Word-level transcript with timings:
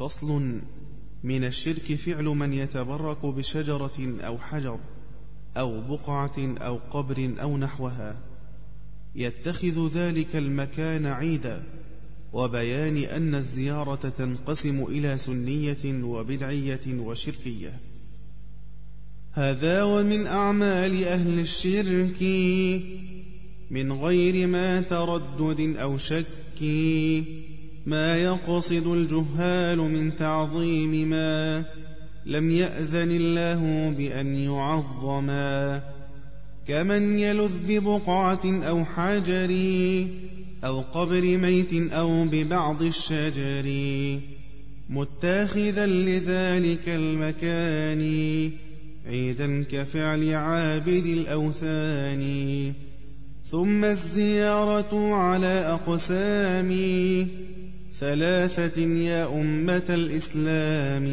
فصل 0.00 0.60
من 1.22 1.44
الشرك 1.44 1.94
فعل 1.94 2.24
من 2.24 2.52
يتبرك 2.52 3.26
بشجرة 3.26 4.16
أو 4.20 4.38
حجر 4.38 4.78
أو 5.56 5.80
بقعة 5.80 6.54
أو 6.58 6.78
قبر 6.90 7.34
أو 7.42 7.58
نحوها. 7.58 8.18
يتخذ 9.14 9.88
ذلك 9.94 10.36
المكان 10.36 11.06
عيدا 11.06 11.62
وبيان 12.32 12.96
أن 12.96 13.34
الزيارة 13.34 14.12
تنقسم 14.18 14.84
إلى 14.84 15.18
سنية 15.18 16.04
وبدعية 16.04 16.80
وشركية. 16.86 17.80
هذا 19.32 19.82
ومن 19.82 20.26
أعمال 20.26 21.04
أهل 21.04 21.38
الشرك 21.38 22.22
من 23.70 23.92
غير 23.92 24.46
ما 24.46 24.80
تردد 24.80 25.76
أو 25.76 25.98
شك. 25.98 26.26
ما 27.86 28.16
يقصد 28.16 28.86
الجهال 28.86 29.78
من 29.78 30.16
تعظيم 30.16 31.08
ما 31.08 31.64
لم 32.26 32.50
يأذن 32.50 33.10
الله 33.10 33.90
بأن 33.98 34.34
يعظما 34.34 35.82
كمن 36.68 37.18
يلذ 37.18 37.52
ببقعة 37.68 38.40
أو 38.44 38.84
حجر 38.84 39.50
أو 40.64 40.80
قبر 40.80 41.38
ميت 41.38 41.92
أو 41.92 42.24
ببعض 42.24 42.82
الشجر 42.82 43.66
متاخذا 44.90 45.86
لذلك 45.86 46.88
المكان 46.88 48.02
عيدا 49.06 49.64
كفعل 49.70 50.34
عابد 50.34 51.06
الأوثان. 51.06 52.22
ثم 53.44 53.84
الزيارة 53.84 55.14
على 55.14 55.78
أقسام 55.86 56.70
ثلاثة 58.00 58.80
يا 58.80 59.40
أمة 59.40 59.82
الإسلام. 59.88 61.06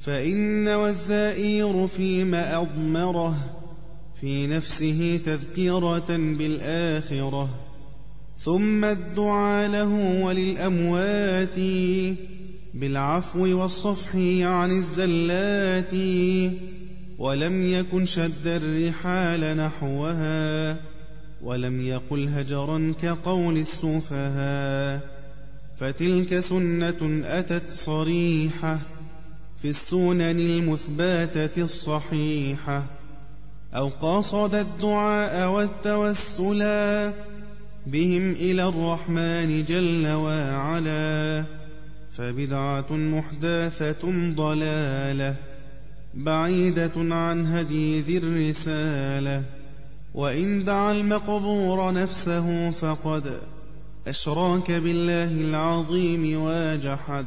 فإن 0.00 0.68
والزائر 0.68 1.86
فيما 1.86 2.60
أضمره 2.60 3.36
في 4.20 4.46
نفسه 4.46 5.20
تذكرة 5.26 6.06
بالآخرة. 6.08 7.48
ثم 8.38 8.84
الدعاء 8.84 9.68
له 9.68 10.22
وللأموات 10.24 11.58
بالعفو 12.74 13.60
والصفح 13.60 14.16
عن 14.42 14.70
الزلات. 14.70 15.92
ولم 17.18 17.66
يكن 17.66 18.06
شد 18.06 18.46
الرحال 18.46 19.56
نحوها 19.56 20.76
ولم 21.42 21.86
يقل 21.86 22.28
هجرا 22.28 22.94
كقول 23.02 23.56
السفهاء. 23.56 25.15
فتلك 25.80 26.40
سنة 26.40 27.22
أتت 27.24 27.70
صريحة 27.72 28.78
في 29.62 29.68
السنن 29.68 30.40
المثباتة 30.40 31.62
الصحيحة. 31.62 32.84
أو 33.74 33.88
قصد 33.88 34.54
الدعاء 34.54 35.50
والتوسلا 35.50 37.12
بهم 37.86 38.32
إلى 38.32 38.68
الرحمن 38.68 39.64
جل 39.64 40.08
وعلا 40.08 41.44
فبدعة 42.16 42.92
محداثة 42.92 44.32
ضلالة 44.34 45.36
بعيدة 46.14 46.92
عن 46.96 47.46
هدي 47.46 48.00
ذي 48.00 48.18
الرسالة. 48.18 49.42
وإن 50.14 50.64
دعا 50.64 50.92
المقبور 50.92 51.92
نفسه 51.92 52.70
فقد 52.70 53.38
أشراك 54.06 54.70
بالله 54.70 55.48
العظيم 55.48 56.42
وجحد 56.42 57.26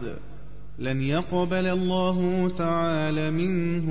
لن 0.79 1.01
يقبل 1.01 1.65
الله 1.65 2.51
تعالى 2.57 3.31
منه 3.31 3.89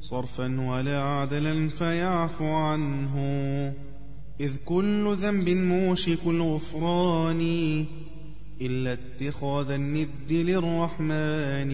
صرفا 0.00 0.60
ولا 0.60 1.02
عدلا 1.02 1.68
فيعفو 1.68 2.44
عنه. 2.44 3.16
إذ 4.40 4.56
كل 4.64 5.16
ذنب 5.16 5.48
موشك 5.48 6.26
الغفران 6.26 7.40
إلا 8.60 8.92
اتخاذ 8.92 9.70
الند 9.70 10.30
للرحمن. 10.30 11.72